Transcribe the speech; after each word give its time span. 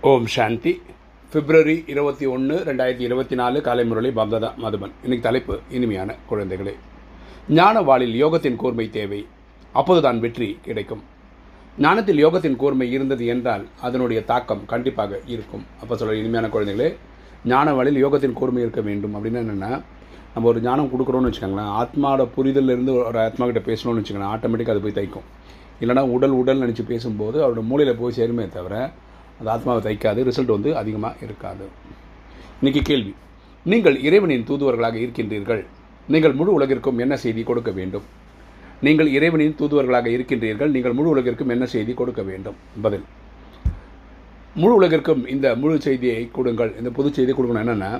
ஓம் 0.00 0.26
சாந்தி. 0.26 0.80
பிப்ரவரி 1.32 1.84
இருபத்தி 1.86 2.26
ஒன்று 2.26 2.56
ரெண்டாயிரத்தி 2.66 3.04
இருபத்தி 3.06 3.34
நாலு 3.34 3.60
காலை 3.60 3.84
முரளி 3.84 4.08
பக்ததா 4.08 4.50
மதுபன். 4.64 4.92
இன்னைக்கு 5.02 5.20
தலைப்பு 5.20 5.58
இனிமையான 5.70 6.14
குழந்தைகளே. 6.30 6.74
ஞான 7.48 7.82
வாளில் 7.82 8.24
யோகத்தின் 8.24 8.56
கூர்மை 8.56 8.90
தேவை. 8.90 9.26
அப்போதுதான் 9.72 10.18
வெற்றி 10.18 10.58
கிடைக்கும். 10.66 11.02
ஞானத்தில் 11.78 12.26
யோகத்தின் 12.26 12.56
கூர்மை 12.56 12.92
இருந்தது 12.92 13.26
என்றால் 13.26 13.64
அதனுடைய 13.80 14.24
தாக்கம் 14.24 14.62
கண்டிப்பாக 14.66 15.20
இருக்கும். 15.26 15.64
அப்போ 15.80 15.96
சொல்ல 15.96 16.14
இனிமையான 16.14 16.50
குழந்தைகளே 16.54 16.94
ஞான 17.44 17.74
வாளில் 17.74 18.04
யோகத்தின் 18.04 18.38
கூர்மை 18.42 18.62
இருக்க 18.62 18.80
வேண்டும். 18.80 19.16
அப்படின்னு 19.16 19.42
என்னென்னா 19.44 19.82
நம்ம 20.34 20.48
ஒரு 20.52 20.60
ஞானம் 20.60 20.92
கொடுக்குறோன்னு 20.92 21.30
வச்சுக்கோங்களேன் 21.30 21.74
ஆத்மாவோட 21.80 22.28
புரிதல்ல 22.36 22.76
இருந்து 22.76 22.94
ஒரு 22.94 23.20
ஆத்மா 23.26 23.46
கிட்ட 23.50 23.72
பேசணும்னு 23.72 24.02
வச்சுக்கோங்களேன் 24.02 24.34
ஆட்டோமேட்டிக்காக 24.36 24.76
அது 24.76 24.86
போய் 24.86 24.98
தைக்கும். 25.00 25.28
இல்லைனா 25.80 26.06
உடல் 26.16 26.38
உடல் 26.42 26.60
நினச்சி 26.60 26.86
பேசும்போது 26.86 27.38
அவரோட 27.44 27.62
மூளையில் 27.72 28.00
போய் 28.00 28.18
சேருமே 28.20 28.48
தவிர 28.48 28.90
அது 29.40 29.50
ஆத்மாவை 29.50 29.80
தைக்காது 29.86 30.20
ரிசல்ட் 30.28 30.54
வந்து 30.56 30.76
அதிகமாக 30.76 31.16
இருக்காது. 31.22 31.66
இன்றைக்கி 32.62 32.82
கேள்வி. 32.82 33.14
நீங்கள் 33.64 33.96
இறைவனின் 34.00 34.46
தூதுவர்களாக 34.48 34.96
இருக்கின்றீர்கள். 35.04 35.64
நீங்கள் 36.08 36.32
முழு 36.32 36.50
உலகிற்கும் 36.58 36.98
என்ன 36.98 37.16
செய்தி 37.16 37.42
கொடுக்க 37.42 37.70
வேண்டும்? 37.70 38.02
நீங்கள் 38.80 39.08
இறைவனின் 39.16 39.56
தூதுவர்களாக 39.60 40.06
இருக்கின்றீர்கள். 40.06 40.70
நீங்கள் 40.70 40.92
முழு 40.92 41.08
உலகிற்கும் 41.14 41.48
என்ன 41.48 41.66
செய்தி 41.66 41.94
கொடுக்க 41.94 42.22
வேண்டும்? 42.22 42.56
பதில். 42.82 43.04
முழு 44.54 44.74
உலகிற்கும் 44.80 45.26
இந்த 45.26 45.56
முழு 45.56 45.80
செய்தியை 45.80 46.30
கொடுங்கள். 46.36 46.72
இந்த 46.78 46.90
புது 46.90 47.08
செய்தியை 47.12 47.36
கொடுக்கணும் 47.38 47.64
என்னென்னா 47.64 47.90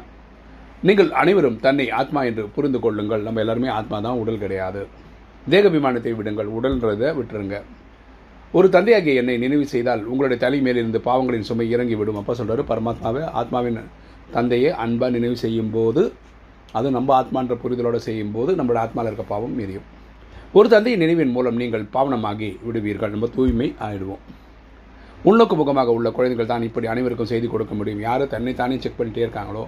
நீங்கள் 0.88 1.10
அனைவரும் 1.10 1.60
தன்னை 1.60 1.91
ஆத்மா 1.91 2.20
என்று 2.23 2.43
புரிந்து 2.55 2.80
கொள்ளுங்கள். 2.80 3.23
நம்ம 3.23 3.41
எல்லாருமே 3.41 3.68
ஆத்மா 3.68 4.01
தான் 4.01 4.20
உடல் 4.23 4.38
கிடையாது. 4.38 4.87
தேக 5.48 5.68
விமானத்தை 5.68 6.12
விடுங்கள். 6.12 6.48
உடல்ன்றதை 6.59 7.09
விட்டுருங்க. 7.18 7.59
ஒரு 8.57 8.66
தந்தையாகிய 8.75 9.20
என்னை 9.20 9.34
நினைவு 9.43 9.65
செய்தால் 9.73 10.02
உங்களுடைய 10.11 10.38
தலை 10.45 10.59
மேலிருந்து 10.66 10.98
பாவங்களின் 11.07 11.47
சுமை 11.48 11.66
இறங்கி 11.75 11.97
விடும். 12.01 12.19
அப்போ 12.20 12.34
சொல்கிறாரு 12.38 12.62
பரமாத்மாவை 12.71 13.23
ஆத்மாவின் 13.41 13.79
தந்தையை 14.37 14.71
அன்பாக 14.84 15.12
நினைவு 15.16 15.37
செய்யும் 15.43 15.71
போது 15.77 16.02
அது 16.79 16.88
நம்ம 16.96 17.13
ஆத்மான்ற 17.21 17.55
புரிதலோடு 17.63 18.01
செய்யும் 18.07 18.32
போது 18.37 18.51
நம்மளோட 18.59 18.80
ஆத்மாவில் 18.85 19.10
இருக்க 19.10 19.27
பாவம் 19.35 19.59
எரியும். 19.65 19.87
ஒரு 20.59 20.66
தந்தையின் 20.74 21.02
நினைவின் 21.05 21.35
மூலம் 21.37 21.60
நீங்கள் 21.63 21.85
பாவனமாகி 21.95 22.51
விடுவீர்கள். 22.66 23.15
நம்ம 23.15 23.29
தூய்மை 23.37 23.68
ஆயிடுவோம். 23.87 24.23
உள்நோக்கு 25.29 25.55
முகமாக 25.60 25.93
உள்ள 25.99 26.09
குழந்தைகள் 26.16 26.52
தான் 26.52 26.66
இப்படி 26.68 26.87
அனைவருக்கும் 26.93 27.30
செய்தி 27.33 27.46
கொடுக்க 27.55 27.74
முடியும். 27.79 28.02
யார் 28.09 28.24
தன்னை 28.35 28.52
தானே 28.60 28.77
செக் 28.85 28.99
பண்ணிட்டே 28.99 29.24
இருக்காங்களோ 29.27 29.65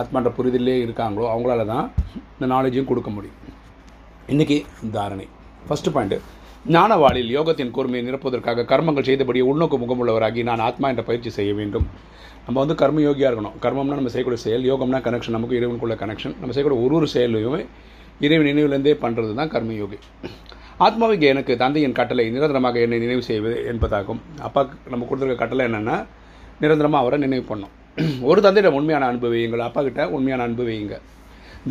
ஆத்மான்ற 0.00 0.30
புரிதலே 0.36 0.76
இருக்காங்களோ 0.84 1.26
அவங்களால 1.32 1.64
தான் 1.72 1.86
இந்த 2.36 2.46
நாலேஜையும் 2.54 2.90
கொடுக்க 2.90 3.10
முடியும். 3.16 3.40
இன்றைக்கி 4.34 4.58
தாரணை. 4.96 5.26
ஃபஸ்ட்டு 5.68 5.92
பாயிண்ட்டு 5.96 6.18
ஞானவாளில் 6.70 7.30
யோகத்தின் 7.36 7.72
கூர்மையை 7.76 8.02
நிரப்புவதற்காக 8.08 8.64
கர்மங்கள் 8.72 9.06
செய்தபடி 9.06 9.40
உள்நோக்கு 9.48 9.76
முகமுள்ளவராகி 9.82 10.42
நான் 10.48 10.60
ஆத்மா 10.66 10.88
என்ற 10.92 11.02
பயிற்சி 11.08 11.30
செய்ய 11.36 11.52
வேண்டும். 11.60 11.86
நம்ம 12.46 12.56
வந்து 12.62 12.76
கர்மயோகியாக 12.82 13.30
இருக்கணும். 13.30 13.56
கர்மம்னா 13.64 13.96
நம்ம 13.98 14.10
செய்யக்கூடிய 14.12 14.40
செயல் 14.44 14.66
யோகம்னா 14.70 14.98
கனெக்ஷன் 15.06 15.34
நமக்கு 15.36 15.56
இறைவனுக்குள்ள 15.58 15.94
கனெக்ஷன் 16.02 16.34
நம்ம 16.40 16.52
செய்யக்கூடிய 16.54 16.78
ஒரு 16.84 16.94
ஒரு 16.98 17.06
செயலையுமே 17.14 17.60
இறைவன் 18.26 18.48
நினைவுலேருந்தே 18.50 18.94
பண்ணுறது 19.04 19.32
தான் 19.40 19.50
கர்மயோகி. 19.54 19.98
ஆத்மாவுக்கு 20.86 21.26
எனக்கு 21.32 21.52
தந்தையின் 21.62 21.96
கட்டளை 21.98 22.26
நிரந்தரமாக 22.36 22.78
என்னை 22.84 22.98
நினைவு 23.04 23.24
செய்வது 23.30 23.56
என்பதாகும். 23.72 24.20
அப்பா 24.48 24.62
நம்ம 24.92 25.06
கொடுத்துருக்க 25.08 25.42
கட்டளை 25.42 25.64
என்னென்னா 25.68 25.96
நிரந்தரமாக 26.64 27.02
அவரை 27.04 27.18
நினைவு 27.24 27.44
பண்ணோம் 27.50 27.72
ஒரு 28.30 28.40
தந்தையிடம் 28.46 28.76
உண்மையான 28.80 29.06
அன்பு 29.12 29.28
வையுங்கள். 29.34 29.64
அப்பா 29.68 29.82
கிட்ட 29.88 30.02
உண்மையான 30.18 30.44
அன்பு 30.48 30.64
வையுங்க. 30.68 30.96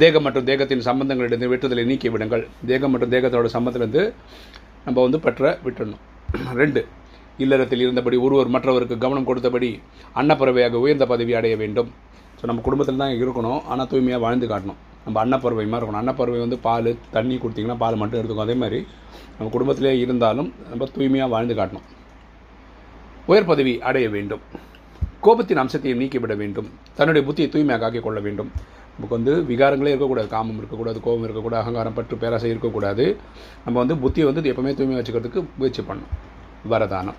தேகம் 0.01 0.23
மற்றும் 0.25 0.45
தேகத்தின் 0.49 0.83
சம்பந்தங்களிலிருந்து 0.89 1.49
வெட்டுதலை 1.53 1.83
நீக்கி 1.91 2.09
விடுங்கள் 2.11 2.43
தேகம் 2.69 2.91
மற்றும் 2.93 3.13
தேகத்தோட 3.13 3.47
சம்பந்தத்திலிருந்து 3.55 4.03
நம்ம 4.85 4.97
வந்து 5.05 5.19
பெற்ற 5.25 5.51
விட்டுடணும். 5.65 6.03
ரெண்டு 6.61 6.81
இல்லறத்தில் 7.43 7.83
இருந்தபடி 7.85 8.17
ஒருவர் 8.25 8.49
மற்றவருக்கு 8.55 8.95
கவனம் 9.03 9.27
கொடுத்தபடி 9.29 9.69
அன்னப்பறவையாக 10.19 10.79
உயர்ந்த 10.85 11.05
பதவி 11.11 11.33
அடைய 11.39 11.55
வேண்டும். 11.61 11.89
ஸோ 12.39 12.45
நம்ம 12.49 12.63
குடும்பத்தில் 12.67 13.01
தான் 13.03 13.15
இருக்கணும். 13.21 13.61
ஆனால் 13.71 13.89
தூய்மையாக 13.91 14.21
வாழ்ந்து 14.25 14.47
காட்டணும். 14.51 14.79
நம்ம 15.05 15.17
அன்னப்பறவை 15.23 15.65
மாதிரி 15.71 15.79
இருக்கணும். 15.81 16.01
அன்னப்பறவை 16.01 16.39
வந்து 16.45 16.57
பால் 16.67 16.91
தண்ணி 17.15 17.35
கொடுத்தீங்கன்னா 17.43 17.77
பால் 17.83 17.99
மட்டும் 18.01 18.19
எடுத்துக்கும் 18.19 18.45
அதே 18.47 18.55
மாதிரி 18.63 18.79
நம்ம 19.37 19.47
குடும்பத்திலே 19.55 19.93
இருந்தாலும் 20.03 20.49
நம்ம 20.71 20.89
தூய்மையாக 20.97 21.31
வாழ்ந்து 21.35 21.55
காட்டணும். 21.59 21.87
உயர் 23.31 23.49
பதவி 23.51 23.73
அடைய 23.89 24.07
வேண்டும். 24.15 24.43
கோபத்தின் 25.25 25.61
அம்சத்தையும் 25.63 25.99
நீக்கிவிட 26.01 26.35
வேண்டும். 26.43 26.69
தன்னுடைய 26.99 27.23
புத்தியை 27.27 27.49
தூய்மையாக 27.55 27.85
ஆக்கிக் 27.87 28.05
கொள்ள 28.05 28.19
வேண்டும். 28.27 28.51
நமக்கு 29.01 29.19
வந்து 29.19 29.33
விகாரங்களே 29.51 29.91
இருக்கக்கூடாது. 29.91 30.27
காமம் 30.33 30.57
இருக்கக்கூடாது 30.61 30.99
கோபம் 31.05 31.23
இருக்கக்கூடாது 31.25 31.61
அகங்காரம் 31.63 31.95
பற்று 31.97 32.15
பேராசை 32.23 32.49
இருக்கக்கூடாது. 32.49 33.05
நம்ம 33.65 33.83
வந்து 33.83 33.95
புத்தியை 34.03 34.25
வந்து 34.27 34.41
எப்போவுமே 34.51 34.73
தூய்மை 34.77 34.97
வச்சுக்கிறதுக்கு 34.99 35.41
முயற்சி 35.57 35.83
பண்ணணும். 35.87 36.11
வரதானம். 36.73 37.17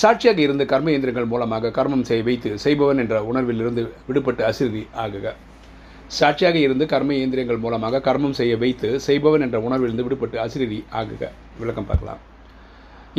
சாட்சியாக 0.00 0.40
இருந்து 0.46 0.64
கர்ம 0.72 0.90
இயந்திரங்கள் 0.90 1.30
மூலமாக 1.32 1.72
கர்மம் 1.78 2.06
செய்ய 2.10 2.22
வைத்து 2.28 2.50
செய்பவன் 2.66 3.02
என்ற 3.04 3.22
உணர்விலிருந்து 3.32 3.84
விடுபட்டு 4.08 4.44
அசிறுதி 4.50 4.84
ஆகுக. 5.04 5.34
சாட்சியாக 6.20 6.58
இருந்து 6.66 6.86
கர்ம 6.86 7.14
இயந்திரங்கள் 7.14 7.64
மூலமாக 7.66 8.04
கர்மம் 8.08 8.38
செய்ய 8.42 8.54
வைத்து 8.64 8.90
செய்பவன் 9.08 9.44
என்ற 9.48 9.58
உணர்விலிருந்து 9.68 10.08
விடுபட்டு 10.08 10.38
அசிறுதி 10.46 10.80
ஆகுக. 11.00 11.24
விளக்கம் 11.58 11.90
பார்க்கலாம். 11.92 12.22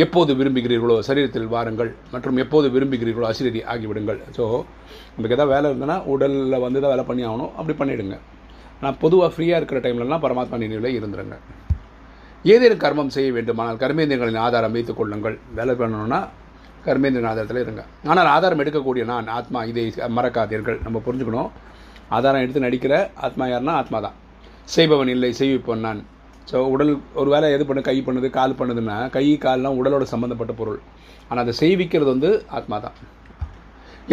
எப்போது 0.04 0.32
விரும்புகிறீர்களோ 0.40 0.96
சரீரத்தில் 1.08 1.48
வாருங்கள் 1.54 1.92
மற்றும் 2.14 2.40
எப்போது 2.44 2.68
விரும்புகிறீர்களோ 2.74 3.28
அசிரடி 3.30 3.62
ஆகிவிடுங்கள். 3.74 4.20
ஸோ 4.38 4.44
நமக்கு 5.14 5.36
எதாவது 5.36 5.52
வேலை 5.54 5.66
இருந்ததுன்னா 5.70 5.96
உடலில் 6.14 6.64
வந்து 6.66 6.82
தான் 6.84 6.92
வேலை 6.94 7.06
பண்ணி 7.08 7.24
ஆகணும் 7.30 7.52
அப்படி 7.60 7.76
பண்ணிவிடுங்க 7.80 8.18
ஆனால் 8.80 8.98
பொதுவாக 9.04 9.30
ஃப்ரீயாக 9.36 9.60
இருக்கிற 9.60 9.80
டைம்லலாம் 9.86 10.24
பரமாத்மா 10.26 10.58
நினைவில் 10.64 10.98
இருந்துருங்க. 10.98 11.38
ஏதேனும் 12.54 12.82
கர்மம் 12.84 13.14
செய்ய 13.16 13.30
வேண்டுமானால் 13.38 13.80
கர்மேந்திரங்களின் 13.84 14.44
ஆதாரம் 14.48 14.76
வைத்துக் 14.78 15.00
கொள்ளுங்கள். 15.00 15.38
வேலை 15.60 15.76
பண்ணணும்னா 15.80 16.20
கர்மேந்திரன் 16.88 17.30
ஆதாரத்தில் 17.32 17.64
இருங்க. 17.64 17.84
ஆனால் 18.12 18.30
ஆதாரம் 18.36 18.62
எடுக்கக்கூடிய 18.64 19.06
நான் 19.14 19.34
ஆத்மா 19.38 19.62
இதை 19.72 19.86
மறக்காதீர்கள். 20.18 20.78
நம்ம 20.86 21.02
புரிஞ்சுக்கணும். 21.08 21.50
ஆதாரம் 22.18 22.44
எடுத்து 22.44 22.66
நடிக்கிற 22.68 22.94
ஆத்மா 23.28 23.46
யாருன்னா 23.54 23.76
ஆத்மா 23.82 24.00
தான் 24.06 24.16
செய்பவன் 24.76 25.12
இல்லை 25.16 25.32
செய்விப்பவன் 25.42 25.86
நான். 25.88 26.04
ஸோ 26.50 26.58
உடல் 26.74 26.92
ஒரு 27.22 27.30
வேலை 27.34 27.48
எது 27.56 27.64
பண்ணு 27.70 27.82
கை 27.88 27.96
பண்ணுது 28.08 28.28
கால் 28.38 28.58
பண்ணுதுன்னா 28.60 28.98
கை 29.16 29.26
கால்லாம் 29.46 29.78
உடலோட 29.80 30.04
சம்மந்தப்பட்ட 30.14 30.54
பொருள். 30.60 30.80
ஆனால் 31.30 31.44
அதை 31.46 31.54
செய்விக்கிறது 31.62 32.10
வந்து 32.16 32.30
ஆத்மா 32.58 32.78
தான் 32.86 32.98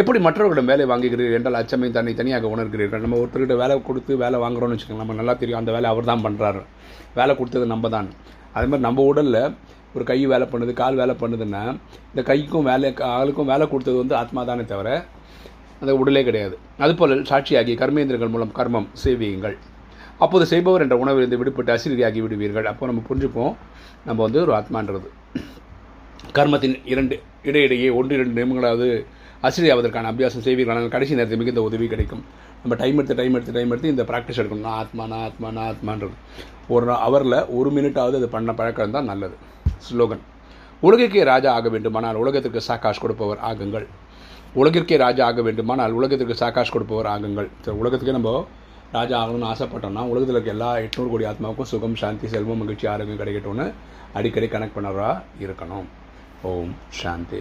எப்படி 0.01 0.19
மற்றவர்களிடம் 0.27 0.71
வேலை 0.71 0.85
வாங்குகிறீர்கள் 0.91 1.37
என்றால் 1.39 1.59
அச்சமை 1.59 1.89
தன்னை 1.97 2.13
தனியாக 2.21 2.49
உணர்கிறீர்கள். 2.55 3.03
நம்ம 3.05 3.19
ஒருத்தர்கிட்ட 3.23 3.57
வேலை 3.61 3.75
கொடுத்து 3.89 4.13
வேலை 4.23 4.39
வாங்குறோம்னு 4.45 4.77
வச்சுக்கோங்க 4.77 5.03
நம்ம 5.03 5.17
நல்லா 5.21 5.35
தெரியும் 5.43 5.61
அந்த 5.61 5.73
வேலை 5.77 5.89
அவர் 5.93 6.11
தான் 6.11 6.25
பண்ணுறாரு 6.27 6.63
வேலை 7.19 7.33
கொடுத்தது 7.41 7.67
நம்ம 7.75 7.89
தான் 7.97 8.09
அதே 8.57 8.67
மாதிரி 8.71 8.87
நம்ம 8.89 9.05
உடலில் 9.11 9.43
ஒரு 9.97 10.05
கை 10.11 10.19
வேலை 10.33 10.47
பண்ணுது 10.53 10.73
கால் 10.81 10.99
வேலை 11.03 11.15
பண்ணுதுன்னா 11.21 11.63
இந்த 12.11 12.23
கைக்கும் 12.31 12.67
வேலை 12.71 12.89
காலுக்கும் 13.03 13.51
வேலை 13.53 13.67
கொடுத்தது 13.73 13.97
வந்து 14.03 14.17
ஆத்மா 14.23 14.43
தானே 14.51 14.65
தவிர 14.73 14.89
அந்த 15.83 15.95
உடலே 16.01 16.23
கிடையாது. 16.29 16.57
அதுபோல் 16.85 17.15
சாட்சியாகி 17.31 17.73
கர்மேந்திரங்கள் 17.83 18.35
மூலம் 18.35 18.53
கர்மம் 18.59 18.91
செய்வீங்கள் 19.05 19.57
அப்போது 20.23 20.45
செய்பவர் 20.53 20.85
என்ற 20.85 20.97
உணவிலிருந்து 21.03 21.39
விடுபட்டு 21.41 21.75
அசிரியாகி 21.75 22.21
விடுவீர்கள். 22.25 22.67
அப்போ 22.73 22.87
நம்ம 22.91 23.03
புரிஞ்சுப்போம். 23.09 23.53
நம்ம 24.09 24.19
வந்து 24.27 24.41
ஒரு 24.45 24.53
ஆத்மான்றது. 24.61 25.09
கர்மத்தின் 26.39 26.77
இரண்டு 26.93 27.15
இடையிடையே 27.49 27.89
ஒன்று 27.99 28.17
இரண்டு 28.19 28.35
நிமிடங்களாவது 28.39 28.89
அசிரியாவதற்கான 29.49 30.11
அபியாசம் 30.13 30.45
செய்வீர்கள். 30.47 30.75
ஆனால் 30.75 30.95
கடைசி 30.95 31.17
நேரத்தில் 31.19 31.41
மிகுந்த 31.41 31.63
உதவி 31.69 31.87
கிடைக்கும். 31.95 32.23
நம்ம 32.63 32.77
டைம் 32.83 32.99
எடுத்து 33.01 33.17
டைம் 33.21 33.35
எடுத்து 33.37 33.57
டைம் 33.57 33.73
எடுத்து 33.73 33.93
இந்த 33.95 34.05
ப்ராக்டிஸ் 34.11 34.39
எடுக்கணும். 34.41 34.67
நான் 34.69 34.79
ஆத்மா 34.83 35.05
நான் 35.13 35.25
ஆத்மா 35.29 35.49
நான் 35.57 35.69
ஆத்மான்றது. 35.73 36.15
ஒரு 36.75 36.95
அவரில் 37.07 37.39
ஒரு 37.59 37.71
மினிட்டாவது 37.77 38.17
அது 38.21 38.29
பண்ண 38.37 38.53
பழக்கம் 38.61 38.97
தான் 38.97 39.11
நல்லது. 39.13 39.37
ஸ்லோகன் 39.89 40.23
உலகிற்கே 40.87 41.23
ராஜா 41.33 41.51
ஆக 41.59 41.69
வேண்டுமானால் 41.75 42.17
உலகத்திற்கு 42.23 42.61
சாக்காஷ் 42.69 43.03
கொடுப்பவர் 43.03 43.41
ஆகுங்கள். 43.51 43.87
உலகிற்கே 44.61 44.97
ராஜா 45.05 45.23
ஆக 45.31 45.43
வேண்டுமானால் 45.49 45.93
உலகத்திற்கு 45.99 46.37
சாக்காஷ் 46.43 46.73
கொடுப்பவர் 46.75 47.09
ஆகுங்கள். 47.15 47.49
உலகத்துக்கே 47.83 48.17
நம்ம 48.19 48.33
ராஜா 48.95 49.17
ஆகணும்னு 49.21 49.51
ஆசைப்பட்டோம்னா 49.53 50.03
உலகத்தில் 50.11 50.35
இருக்க 50.35 50.51
எல்லா 50.57 50.69
எட்நூறு 50.85 51.09
கோடி 51.13 51.25
ஆத்மாவுக்கும் 51.31 51.71
சுகம் 51.71 51.97
சாந்தி 52.03 52.27
செல்வம் 52.35 52.61
மகிழ்ச்சி 52.63 52.87
ஆரோக்கியம் 52.93 53.21
கிடைக்கட்டும்னு 53.23 53.67
அடிக்கடி 54.19 54.49
கனெக்ட் 54.53 54.77
பண்ணவராக 54.77 55.23
இருக்கணும். 55.45 55.87
ஓம் 56.51 56.75
சாந்தி. 57.01 57.41